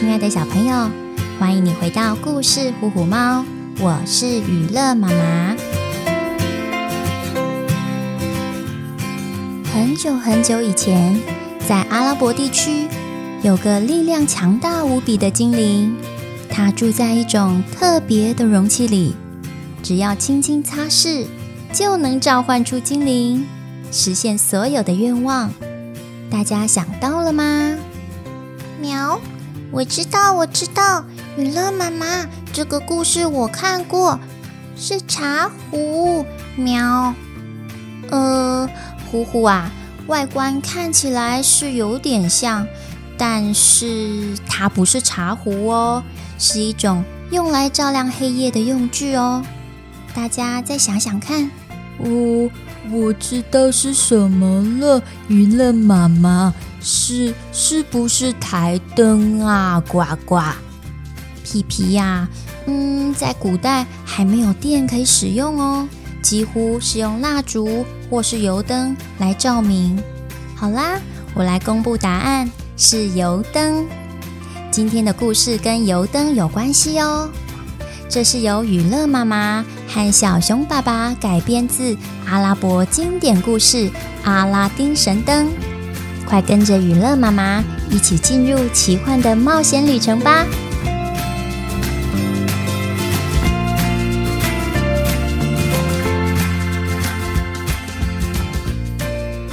[0.00, 0.90] 亲爱的小朋友，
[1.38, 3.44] 欢迎你回到故事虎虎猫，
[3.80, 5.54] 我是娱乐妈妈。
[9.70, 11.20] 很久很久以前，
[11.68, 12.88] 在阿拉伯地区，
[13.42, 15.94] 有个力量强大无比的精灵，
[16.48, 19.14] 它住在一种特别的容器里，
[19.82, 21.26] 只要轻轻擦拭，
[21.74, 23.46] 就能召唤出精灵，
[23.92, 25.50] 实现所有的愿望。
[26.30, 27.76] 大家想到了吗？
[28.80, 29.20] 喵，
[29.72, 31.04] 我知道，我知道，
[31.36, 34.18] 予乐妈妈，这个故事我看过，
[34.76, 36.26] 是茶壶。
[36.56, 37.14] 喵，
[38.10, 38.68] 呃，
[39.10, 39.70] 呼呼啊，
[40.08, 42.66] 外观看起来是有点像，
[43.16, 46.02] 但是它不是茶壶哦，
[46.36, 49.42] 是一种用来照亮黑夜的用具哦。
[50.12, 51.48] 大家再想想看。
[51.98, 52.50] 哦，
[52.90, 56.52] 我知道是什么了，娱乐妈妈。
[56.80, 59.82] 是是不是台灯啊？
[59.86, 60.40] 呱呱，
[61.44, 62.28] 皮皮呀，
[62.66, 65.88] 嗯，在古代还没有电可以使用哦，
[66.22, 70.02] 几乎是用蜡烛或是油灯来照明。
[70.56, 70.98] 好啦，
[71.34, 73.86] 我来公布答案，是油灯。
[74.70, 77.28] 今天的故事跟油灯有关系哦。
[78.08, 83.88] 这是由雨乐妈妈和小熊爸爸改编自阿拉伯经典故事
[84.24, 85.46] 《阿拉丁神灯》。
[86.30, 90.46] 快跟着予乐妈妈一起进入奇幻的冒险旅程吧！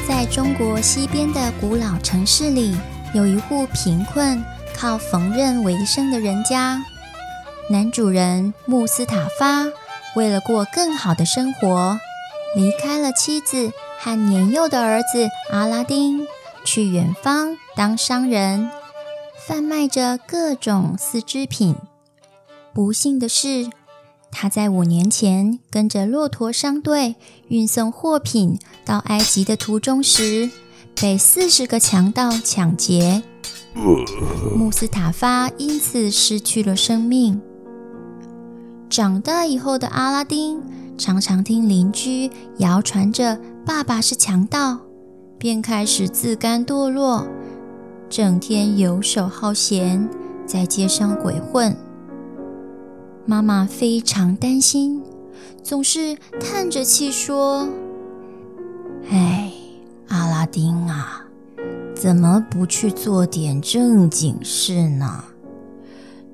[0.08, 2.78] 在中国西边的古老城市里，
[3.12, 6.80] 有一户贫困、靠缝纫为生的人家。
[7.72, 9.66] 男主人穆斯塔法
[10.16, 11.98] 为了过更好的生活，
[12.56, 16.28] 离开了妻子和年幼的儿子阿拉丁。
[16.68, 18.70] 去远方当商人，
[19.48, 21.78] 贩卖着各种丝织品。
[22.74, 23.70] 不幸的是，
[24.34, 27.16] 他在五年前跟着骆驼商队
[27.48, 30.52] 运送货品到埃及的途中时，
[30.94, 33.24] 被四十个强盗抢劫。
[34.54, 37.42] 穆斯塔法因此失去了生命。
[38.90, 40.62] 长大以后的阿拉丁
[40.98, 44.87] 常常听邻居谣传着爸爸是强盗。
[45.38, 47.28] 便开始自甘堕落，
[48.10, 50.10] 整天游手好闲，
[50.48, 51.76] 在街上鬼混。
[53.26, 55.04] 妈妈非常担心，
[55.62, 57.68] 总是叹着气说
[59.12, 59.52] ：“哎，
[60.08, 61.26] 阿拉丁啊，
[61.94, 65.24] 怎么不去做点正经事呢？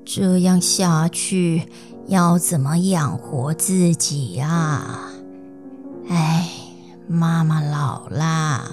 [0.04, 1.68] 这样下去，
[2.06, 5.00] 要怎么养活自己呀？
[6.08, 6.48] 哎，
[7.06, 8.70] 妈妈老啦。”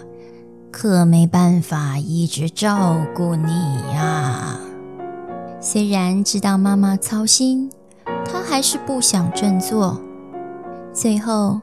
[0.72, 3.52] 可没办法一直照顾你
[3.94, 4.58] 呀。
[5.60, 7.70] 虽然知道妈妈操心，
[8.26, 10.02] 他还是不想振作。
[10.94, 11.62] 最后，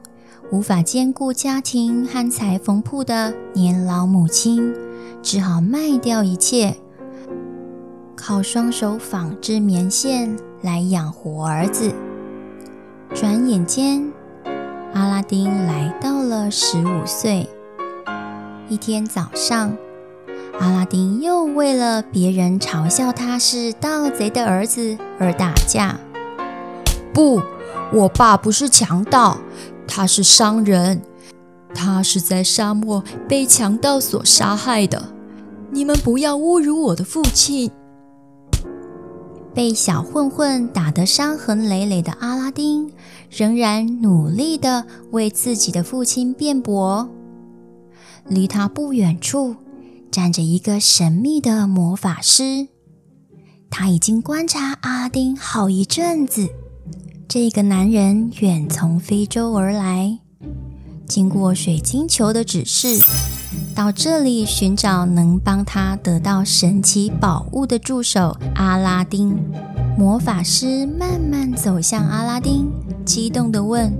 [0.51, 4.73] 无法兼顾家庭和裁缝铺的年老母亲，
[5.21, 6.77] 只好卖掉一切，
[8.15, 11.91] 靠双手纺织棉线来养活儿子。
[13.13, 14.11] 转眼间，
[14.93, 17.49] 阿拉丁来到了十五岁。
[18.69, 19.75] 一天早上，
[20.59, 25.99] 阿拉丁又为了别人嘲笑他是盗贼的儿子而打架。
[27.11, 27.41] 不，
[27.91, 29.39] 我爸不是强盗，
[29.87, 31.01] 他是商人，
[31.73, 35.03] 他是在沙漠被强盗所杀害的。
[35.71, 37.71] 你们不要侮辱我的父亲！
[39.51, 42.91] 被小混混打得伤痕累累的阿拉丁，
[43.31, 47.09] 仍然努力地为自己的父亲辩驳。
[48.27, 49.55] 离他不远处
[50.11, 52.67] 站着一个神秘的魔法师，
[53.69, 56.49] 他已经观察阿拉丁好一阵子。
[57.27, 60.19] 这个男人远从非洲而来，
[61.07, 62.99] 经过水晶球的指示，
[63.75, 69.37] 到这里寻找能帮他得到神奇宝物的助手阿拉丁。
[69.95, 72.71] 魔法师慢慢走向阿拉丁，
[73.05, 73.93] 激动地问：“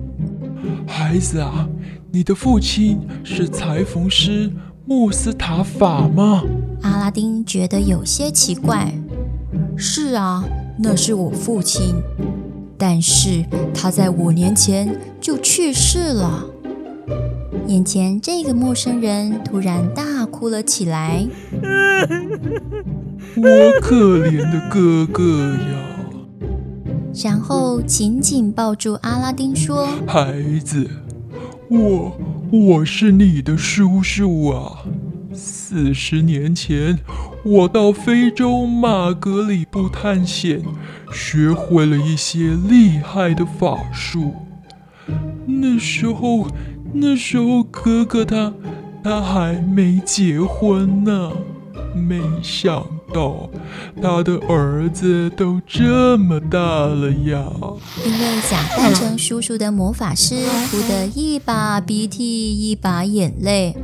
[0.87, 1.67] 孩子啊！”
[2.11, 4.51] 你的父亲是裁缝师
[4.85, 6.43] 穆斯塔法吗？
[6.81, 8.91] 阿拉丁觉得有些奇怪。
[9.77, 10.43] 是啊，
[10.79, 11.93] 那是我父亲，
[12.79, 16.45] 但是他在五年前就去世了。
[17.67, 21.27] 眼前这个陌生人突然大哭了起来。
[23.37, 23.43] 我
[23.79, 25.85] 可怜的哥哥呀！
[27.23, 30.89] 然后紧紧抱住阿拉丁说：“孩子。”
[31.69, 32.17] 我
[32.51, 34.85] 我是你的叔叔啊！
[35.31, 36.97] 四十年前，
[37.43, 40.63] 我到非洲马格里布探险，
[41.13, 44.33] 学会了一些厉害的法术。
[45.45, 46.47] 那时候，
[46.91, 48.51] 那时候哥哥他
[49.03, 51.31] 他还没结婚呢。
[51.93, 52.83] 没想
[53.13, 53.49] 到
[54.01, 57.45] 他的儿子都这么大了呀！
[58.05, 60.35] 因为假扮成叔叔的魔法师
[60.69, 63.75] 哭得一把鼻涕一把眼泪，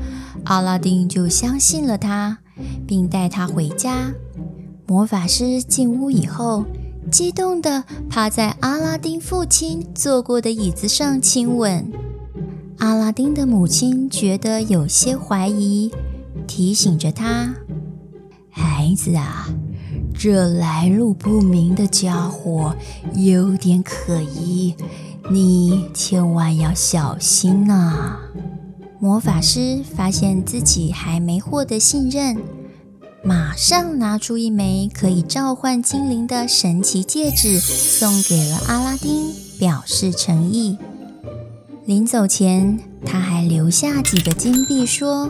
[0.46, 2.40] 阿拉丁就相信了他，
[2.88, 4.14] 并带他回家。
[4.88, 6.66] 魔法师进屋以后，
[7.12, 11.92] 激动地趴在阿拉丁父亲坐过的椅子上亲吻。
[12.78, 15.92] 阿拉丁的母亲觉得有些怀疑，
[16.46, 17.56] 提醒着他。
[18.58, 19.50] 孩子啊，
[20.18, 22.74] 这来路不明的家伙
[23.14, 24.74] 有点可疑，
[25.30, 28.18] 你千万要小心呐！
[28.98, 32.38] 魔法师发现自己还没获得信任，
[33.26, 40.78] 马上拿出一枚可以召唤精灵的神奇戒指，送给了阿拉丁，表示诚意。
[41.86, 45.30] 临走前，他还留下几个金币，说。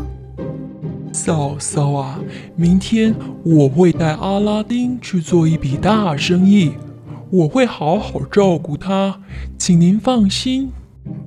[1.16, 2.20] 嫂嫂啊，
[2.58, 3.16] 明天
[3.46, 6.74] 我会带阿拉丁去做一笔大生意，
[7.30, 9.22] 我会好好照顾他，
[9.58, 10.74] 请您放心。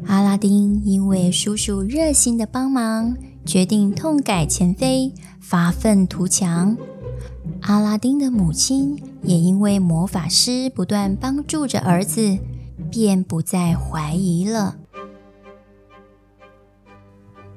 [0.07, 6.77] 阿拉丁因为叔叔热心的帮忙，决定痛改前非，发愤图强。
[7.63, 12.39] 阿拉丁的母亲也因为魔法师不断帮助着儿子，
[12.91, 14.77] 便不再怀疑了。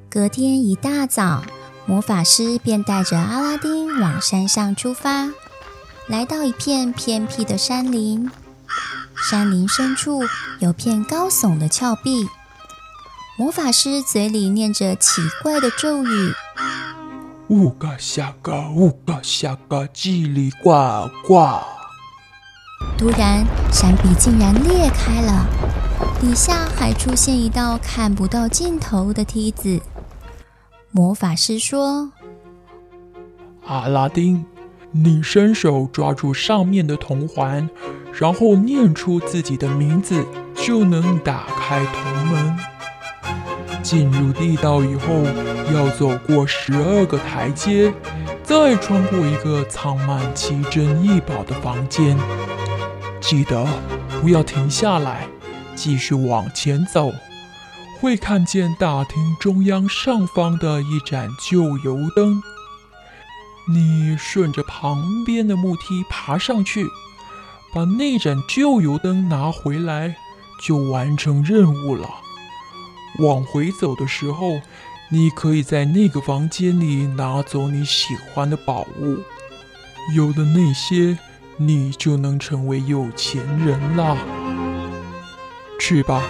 [0.10, 1.44] 隔天一大早。
[1.92, 5.28] 魔法师便带着阿拉丁往山上出发，
[6.08, 8.32] 来到一片偏僻的山林。
[9.30, 10.22] 山林深处
[10.60, 12.30] 有片高耸的峭壁。
[13.38, 16.34] 魔法师嘴里念着奇怪的咒语
[17.52, 21.60] ：“乌嘎夏嘎，乌嘎夏嘎，叽里呱呱。”
[22.98, 25.46] 突然，山壁竟然裂开了，
[26.22, 29.82] 底下还出现一道看不到尽头的梯子。
[30.94, 32.12] 魔法师说
[33.66, 34.44] ：“阿拉丁，
[34.92, 37.70] 你伸手抓住上面的铜环，
[38.12, 42.58] 然后念出自己的名字，就能打开铜门。
[43.82, 45.24] 进入地道以后，
[45.74, 47.94] 要走过十二个台阶，
[48.44, 52.18] 再穿过一个藏满奇珍异宝的房间。
[53.22, 53.66] 记得
[54.22, 55.26] 不要停下来，
[55.74, 57.14] 继续往前走。”
[58.02, 62.42] 会看见大厅中央上方的一盏旧油灯，
[63.72, 66.88] 你顺着旁边的木梯爬上去，
[67.72, 70.16] 把那盏旧油灯拿回来，
[70.64, 72.10] 就完成任务了。
[73.20, 74.60] 往回走的时候，
[75.12, 79.20] 你可以在那个房间里拿走你喜欢的宝物，
[80.16, 81.20] 有了那些，
[81.58, 84.18] 你就能成为有钱人了。
[85.80, 86.24] 去吧。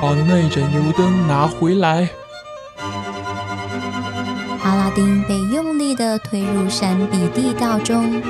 [0.00, 2.08] 把那盏油灯拿回来。
[4.62, 8.22] 阿拉丁被用力地推入山壁地道中。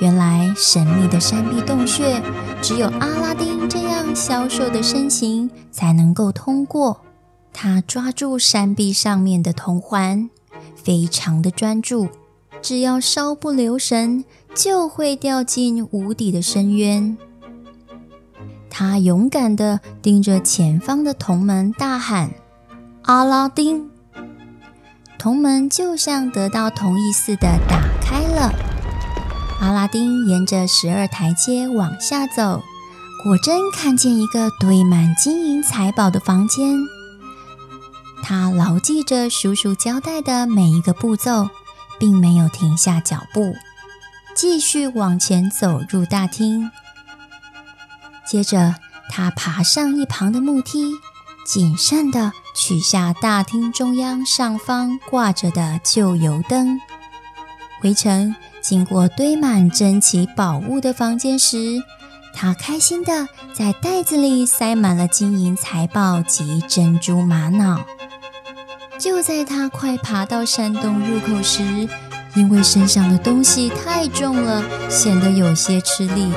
[0.00, 2.20] 原来神秘的山壁洞穴，
[2.60, 7.00] 只有阿拉丁这样消瘦的身形才能够通过。
[7.54, 10.28] 他抓住山壁上面的铜环，
[10.74, 12.08] 非常的专注，
[12.60, 17.16] 只要稍不留神，就会掉进无底的深渊。
[18.78, 22.30] 他勇敢地盯着前方的铜门，大喊
[23.04, 23.88] ：“阿拉丁！”
[25.18, 28.52] 铜门就像得到同意似的打开了。
[29.62, 32.62] 阿拉丁沿着十二台阶往下走，
[33.24, 36.76] 果真看见一个堆满金银财宝的房间。
[38.22, 41.48] 他牢记着叔叔交代的每一个步骤，
[41.98, 43.54] 并没有停下脚步，
[44.34, 46.70] 继续往前走入大厅。
[48.26, 48.74] 接着，
[49.08, 50.92] 他爬上一旁的木梯，
[51.44, 56.80] 谨慎地取下大厅中央上方挂着的旧油灯。
[57.80, 61.80] 回程经过堆满珍奇宝物的房间时，
[62.34, 67.84] 他开心地在袋子里塞满了金银财宝及珍珠玛瑙。
[68.98, 71.86] 就在他快爬到山洞入口时，
[72.36, 76.30] 因为身上的东西太重了，显得有些吃力。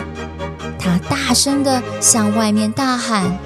[0.80, 3.38] 他大声地向外面大喊：“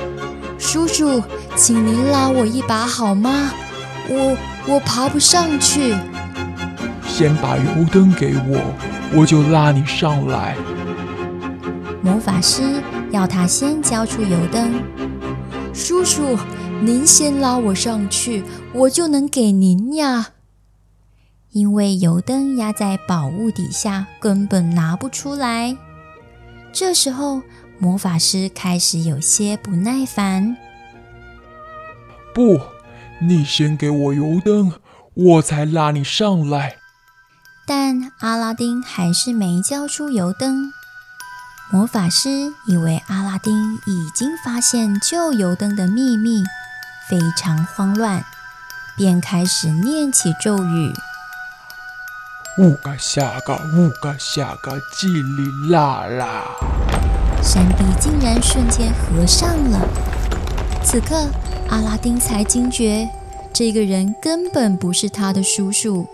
[0.59, 1.21] 叔叔，
[1.55, 3.51] 请您拉我一把好吗？
[4.07, 5.95] 我我爬不上去。”
[7.07, 8.61] 先把油灯给我，
[9.15, 10.55] 我就拉你上来。
[12.03, 12.61] 魔法师
[13.11, 14.73] 要他先交出油灯。
[15.73, 16.37] 叔叔，
[16.81, 18.43] 您先拉我上去，
[18.73, 20.32] 我就能给您呀。
[21.53, 25.77] 因为油灯压在宝物底下，根本拿不出来。
[26.73, 27.43] 这时候，
[27.77, 30.57] 魔法师开始有些不耐烦。
[32.33, 32.59] 不，
[33.21, 34.73] 你先给我油灯，
[35.13, 36.77] 我才拉你上来。
[37.67, 40.71] 但阿拉丁还是没交出油灯。
[41.71, 46.43] 魔法师以为阿拉丁已经发现旧油灯的秘密，
[47.07, 48.25] 非常慌乱，
[48.97, 50.91] 便开始念起咒语。
[52.59, 56.45] 乌嘎夏嘎乌嘎夏嘎叽里啦啦，
[57.41, 59.79] 山壁竟然瞬间合上了。
[60.83, 61.27] 此刻，
[61.69, 63.09] 阿拉丁才惊觉，
[63.51, 66.05] 这个人根本不是他的叔叔，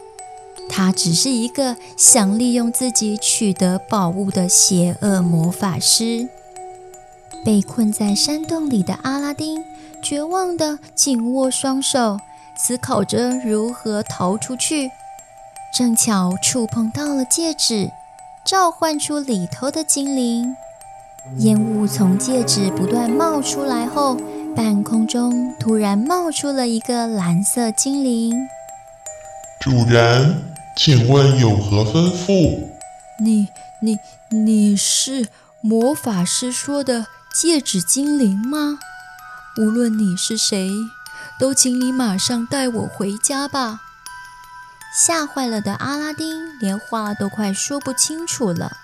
[0.70, 6.30] 他只是一个想利用自己取得宝物的邪恶魔法师。
[7.44, 9.62] 被困在山洞里的阿拉丁
[10.02, 12.18] 绝望地紧握双手，
[12.56, 14.90] 思考着如何逃出去。
[15.72, 17.92] 正巧触碰到了戒指，
[18.44, 20.56] 召唤出里头的精灵。
[21.38, 24.18] 烟雾从戒指不断冒出来后，
[24.56, 28.34] 半空中突然冒出了一个蓝色精灵。
[29.62, 30.44] 主人，
[30.76, 32.68] 请问有何吩咐？
[33.20, 33.50] 你、
[33.82, 34.00] 你、
[34.30, 35.28] 你是
[35.62, 38.80] 魔法师说的戒指精灵吗？
[39.58, 40.72] 无论你是谁，
[41.40, 43.82] 都请你马上带我回家吧。
[44.92, 48.78] 吓坏了的阿拉丁连话都快说不清楚了。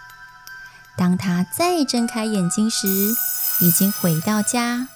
[0.98, 2.88] 当他再睁开眼睛时，
[3.62, 4.88] 已经回到家，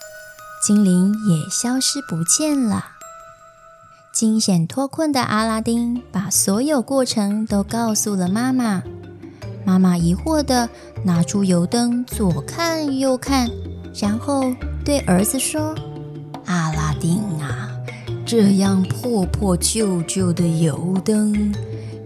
[0.65, 2.91] 精灵也消失不见了。
[4.13, 8.83] 惊险脱困的阿拉丁把所有过程都告诉了妈妈。
[9.65, 10.69] 妈妈疑惑地
[11.03, 13.49] 拿出油灯，左看右看，
[13.93, 15.75] 然后对儿子说
[16.45, 16.88] ：“阿拉。”
[18.31, 21.51] 这样破破旧旧的油灯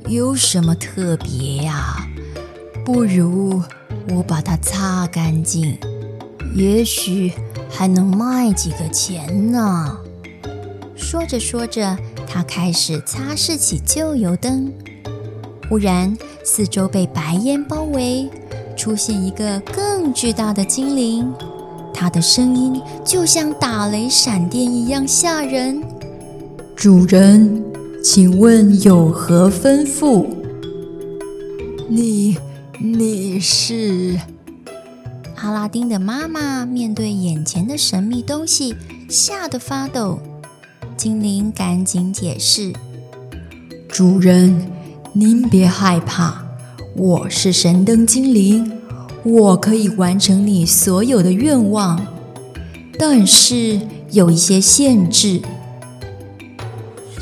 [0.08, 2.08] 有什么特别呀？
[2.86, 3.62] 不如
[4.08, 5.78] 我把它擦干净，
[6.56, 7.34] 也许
[7.70, 9.98] 还能卖几个钱呢。
[10.96, 14.72] 说着说着，他开始擦拭起旧油灯。
[15.68, 18.30] 忽然，四周被白烟包围，
[18.78, 21.30] 出现一个更巨大的精灵，
[21.94, 25.84] 他的声音就像打雷闪电一样吓人。
[26.84, 27.64] 主人，
[28.04, 30.26] 请问有何吩咐？
[31.88, 32.38] 你，
[32.78, 34.20] 你是？
[35.38, 38.76] 阿拉丁的妈妈面对眼前的神秘东西，
[39.08, 40.20] 吓得发抖。
[40.98, 42.74] 精灵赶紧解释
[43.88, 44.70] ：“主人，
[45.14, 46.44] 您别害怕，
[46.98, 48.70] 我是神灯精灵，
[49.24, 52.06] 我可以完成你所有的愿望，
[53.00, 53.80] 但是
[54.12, 55.42] 有一些限制。”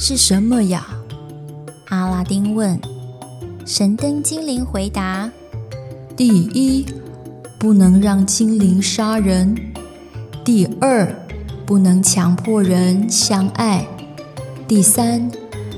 [0.03, 0.83] 是什么呀？
[1.89, 2.79] 阿拉丁问。
[3.67, 5.29] 神灯精灵回答
[6.17, 6.83] ：“第一，
[7.59, 9.55] 不能让精灵杀人；
[10.43, 11.07] 第二，
[11.67, 13.85] 不能强迫人相爱；
[14.67, 15.29] 第三，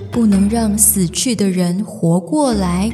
[0.09, 2.93] 不能让死去的人活过来。”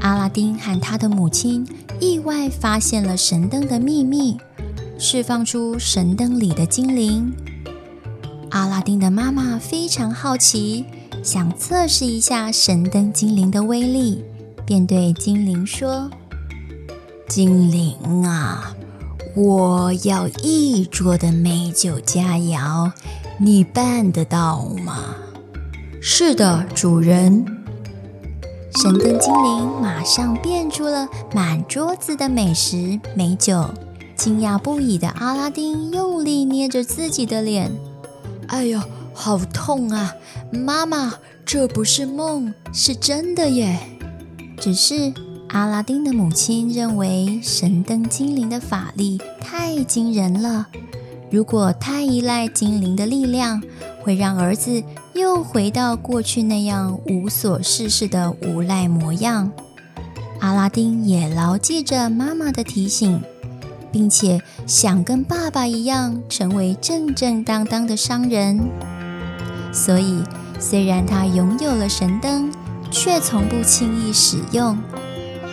[0.00, 1.66] 阿拉丁和他的母亲
[1.98, 4.36] 意外发现了神灯的秘密，
[4.98, 7.32] 释放出神灯里的精灵。
[8.56, 10.86] 阿拉丁的妈妈非常好奇，
[11.22, 14.24] 想测试一下神灯精灵的威力，
[14.64, 16.10] 便对精灵说
[17.28, 18.74] ：“精灵啊，
[19.36, 22.90] 我要一桌的美酒佳肴，
[23.38, 25.16] 你办得到吗
[26.00, 27.44] ？”“是的，主人。”
[28.74, 33.68] 神灯精灵马上变出了满桌子的美食美酒。
[34.16, 37.70] 惊讶不已的阿拉丁用力捏着自己的脸。
[38.48, 38.80] 哎呦，
[39.12, 40.14] 好痛啊！
[40.50, 43.78] 妈妈，这不是梦，是真的耶。
[44.58, 45.12] 只是
[45.48, 50.66] 阿拉丁的母亲认为神灯精灵的法力太惊人了，
[51.30, 53.62] 如果太依赖精灵的力量，
[54.02, 54.82] 会让儿子
[55.14, 59.50] 又回到过去那样无所事事的无赖模样。
[60.40, 63.20] 阿拉丁也牢记着妈妈的提醒。
[63.92, 68.68] 并且想跟爸爸一样成为正正当当的商人，
[69.72, 70.22] 所以
[70.58, 72.50] 虽然他拥有了神灯，
[72.90, 74.78] 却从不轻易使用。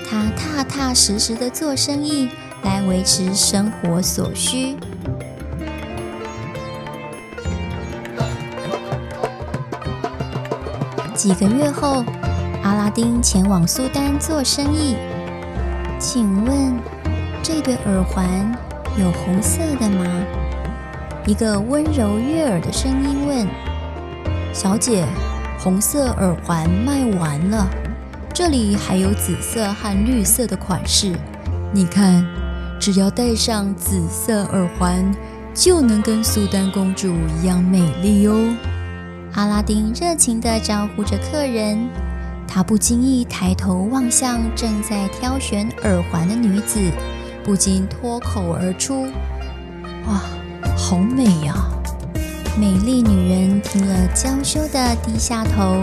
[0.09, 2.29] 他踏踏实实的做生意，
[2.63, 4.75] 来维持生活所需。
[11.15, 12.03] 几个月后，
[12.63, 14.95] 阿拉丁前往苏丹做生意。
[15.97, 16.77] 请问，
[17.43, 18.25] 这对耳环
[18.97, 20.05] 有红色的吗？
[21.27, 23.45] 一个温柔悦耳的声音问
[24.55, 25.05] ：“小姐，
[25.59, 27.67] 红色耳环卖完了，
[28.33, 31.13] 这里还有紫色和绿色的款式。
[31.73, 32.25] 你看，
[32.79, 35.13] 只要戴上紫色耳环，
[35.53, 38.55] 就能跟苏丹公主一样美丽哦。
[39.33, 41.89] 阿拉丁热情地招呼着客人，
[42.47, 46.79] 他不经意抬头望向正在挑选耳环的女子，
[47.43, 49.07] 不禁脱口而出
[50.07, 50.21] ：“哇，
[50.77, 51.53] 好美呀！”
[52.57, 55.77] 美丽女人听了，娇羞地低下头。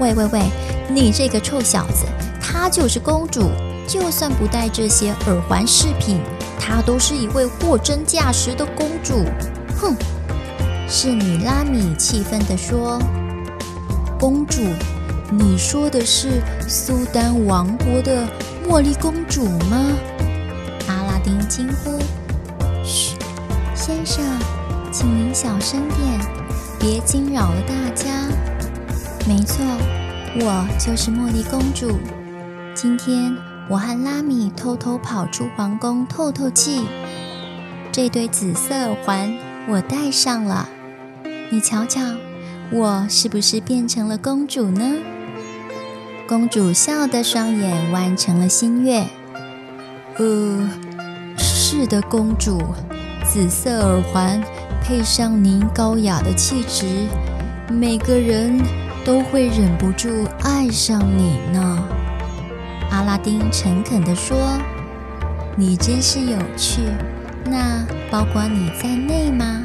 [0.00, 0.42] 喂喂喂，
[0.88, 2.06] 你这个臭小子，
[2.40, 3.50] 她就是公主，
[3.86, 6.20] 就算不戴这些耳环饰品，
[6.58, 9.24] 她都是一位货真价实的公主。
[9.76, 9.94] 哼！
[10.88, 12.98] 侍女拉米气愤地说
[14.18, 14.62] ：“公主，
[15.30, 18.26] 你说的是苏丹王国的
[18.66, 19.86] 茉莉公主吗？”
[21.28, 21.98] 阿拉丁惊呼
[22.82, 23.18] ：“嘘，
[23.74, 24.24] 先生。”
[24.90, 26.18] 请您小声点，
[26.80, 28.26] 别惊扰了大家。
[29.26, 29.62] 没错，
[30.40, 31.98] 我就是茉莉公主。
[32.74, 33.36] 今天
[33.68, 36.86] 我和拉米偷偷跑出皇宫透透气，
[37.92, 39.36] 这对紫色耳环
[39.68, 40.66] 我戴上了。
[41.50, 42.00] 你瞧瞧，
[42.72, 44.94] 我是不是变成了公主呢？
[46.26, 49.06] 公主笑得双眼弯成了新月。
[50.16, 50.68] 呃，
[51.80, 52.60] 是的，公主，
[53.24, 54.42] 紫色耳环。
[54.82, 57.06] 配上您高雅的气质，
[57.70, 58.60] 每个人
[59.04, 61.88] 都会忍不住爱上你呢。
[62.90, 64.36] 阿拉丁诚恳地说
[65.54, 66.80] ：“你真是有趣。
[67.44, 69.62] 那包括你在内吗？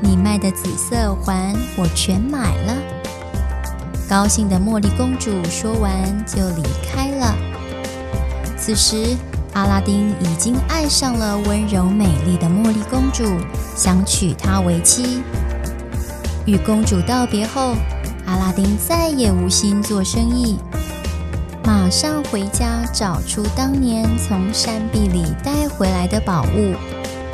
[0.00, 2.74] 你卖的紫色耳环我全买了。”
[4.10, 5.92] 高兴的茉莉公主说完
[6.26, 7.36] 就离开了。
[8.56, 9.16] 此时，
[9.54, 13.24] 阿拉丁已经爱上了温柔美丽的茉莉公主，
[13.76, 15.22] 想娶她为妻。
[16.46, 17.74] 与公主道别后，
[18.26, 20.58] 阿拉丁再也无心做生意，
[21.64, 26.74] 马上回家找出当年从山壁里带回来的宝物，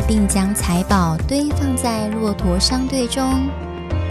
[0.07, 3.49] 并将财宝堆放在骆驼商队中，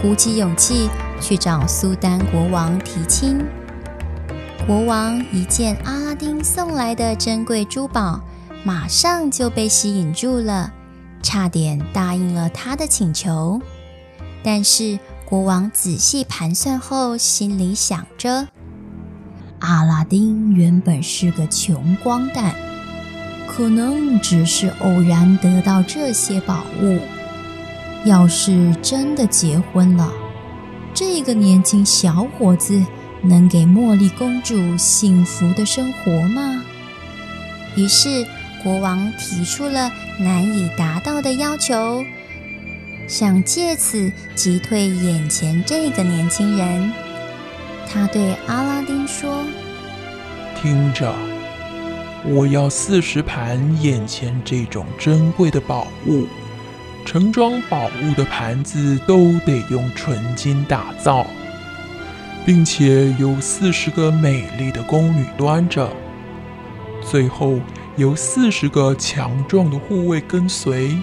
[0.00, 0.88] 鼓起勇气
[1.20, 3.44] 去找苏丹国王提亲。
[4.66, 8.20] 国王一见阿丁送来的珍贵珠宝，
[8.64, 10.72] 马上就被吸引住了，
[11.22, 13.60] 差点答应了他的请求。
[14.42, 18.48] 但是国王仔细盘算后，心里想着：
[19.60, 22.52] 阿拉丁原本是个穷光蛋，
[23.46, 26.98] 可能只是偶然得到这些宝物。
[28.04, 30.12] 要是真的结婚了，
[30.92, 32.82] 这个年轻小伙子，
[33.22, 36.62] 能给茉莉公主幸福的生活吗？
[37.76, 38.26] 于是
[38.62, 42.04] 国王提出了难以达到的要求，
[43.06, 46.92] 想借此击退眼前这个年轻人。
[47.90, 49.44] 他对阿拉丁说
[50.60, 51.14] ：“听着，
[52.24, 56.26] 我要四十盘眼前这种珍贵的宝物，
[57.04, 61.26] 盛装宝物的盘子都得用纯金打造。”
[62.48, 65.86] 并且有四十个美丽的宫女端着，
[67.02, 67.60] 最后
[67.98, 70.96] 有四十个强壮的护卫跟随。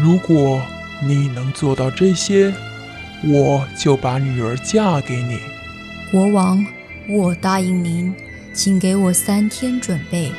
[0.00, 0.62] 如果
[1.06, 2.54] 你能做到这些，
[3.22, 5.38] 我就把女儿嫁给你。
[6.10, 6.64] 国王，
[7.06, 8.14] 我答应您，
[8.54, 10.32] 请给我三天准备，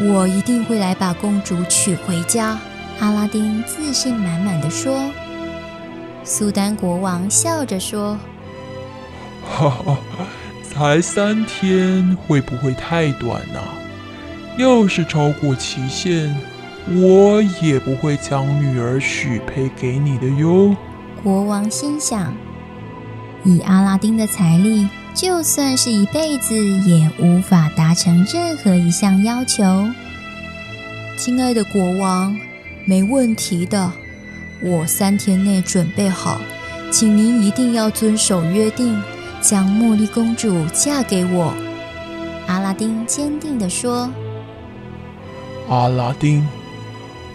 [0.00, 2.58] 我一定会来把公主娶回家。
[3.00, 5.10] 阿拉丁自信满满地说。
[6.24, 8.18] 苏丹国王笑着说。
[9.50, 9.98] 哈哈，
[10.62, 13.60] 才三天，会不会太短呢？
[14.56, 16.34] 要是超过期限，
[16.88, 20.74] 我也不会将女儿许配给你的哟。
[21.22, 22.32] 国王心想，
[23.44, 29.62] 以阿拉丁的财力，就算是一辈子也无法达成任何一项要求。
[31.18, 32.34] 亲爱的国王，
[32.86, 33.92] 没问题的，
[34.62, 36.40] 我三天内准备好，
[36.90, 38.98] 请您一定要遵守约定。
[39.40, 41.54] 将茉莉公主嫁给我，
[42.46, 44.10] 阿拉丁坚定地说
[45.66, 46.46] ：“阿拉丁，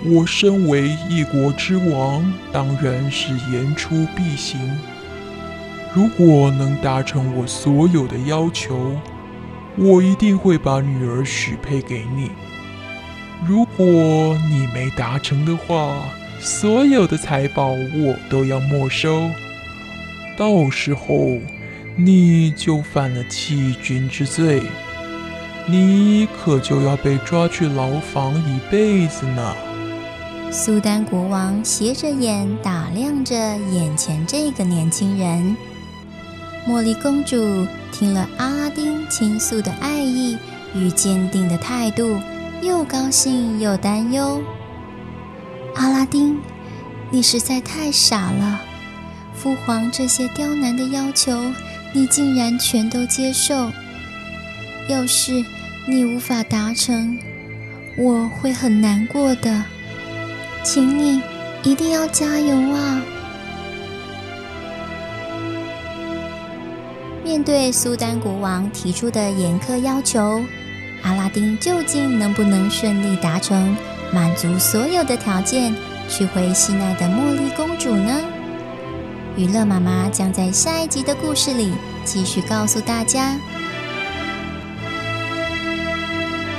[0.06, 4.60] 我身为一国之王，当然是言出必行。
[5.96, 8.96] 如果能达成我所有的要求，
[9.76, 12.30] 我一定会把女儿许配给你。
[13.48, 13.84] 如果
[14.48, 16.04] 你没达成的话，
[16.40, 19.28] 所有的财宝我都要没收。
[20.38, 21.40] 到时候。”
[21.98, 24.62] 你就犯了欺君之罪，
[25.66, 29.56] 你可就要被抓去牢房一辈子呢。
[30.52, 35.56] 苏丹国王斜着眼打量着眼前这个年轻人，
[36.68, 40.38] 茉莉公主听了阿拉丁倾诉的爱意
[40.76, 42.20] 与坚定的态度，
[42.62, 44.42] 又高兴又担忧。
[45.76, 46.38] 阿拉丁，
[47.10, 48.60] 你实在太傻了！
[49.34, 51.38] 父皇这些刁难的要求，
[51.96, 53.72] 你竟然全都接受。
[54.90, 55.46] 要是
[55.88, 57.18] 你无法达成，
[57.98, 59.64] 我会很难过的。
[60.62, 61.22] 请你
[61.64, 63.02] 一定要加油啊！
[67.24, 70.44] 面对苏丹国王提出的严苛要求，
[71.02, 73.74] 阿拉丁究竟能不能顺利达成，
[74.12, 75.74] 满足所有的条件，
[76.10, 78.20] 娶回心爱的茉莉公主呢？
[79.38, 81.74] 娱乐妈妈将在下一集的故事里
[82.06, 83.36] 继续告诉大家。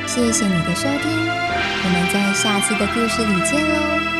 [0.06, 1.10] 谢谢你的收听，
[1.84, 4.15] 我们在下次的故事里见哦。